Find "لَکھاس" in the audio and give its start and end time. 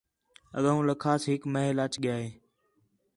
0.89-1.21